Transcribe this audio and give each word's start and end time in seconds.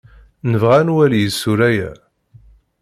Nebɣa 0.51 0.75
ad 0.79 0.85
nwali 0.85 1.19
isura-a. 1.27 1.89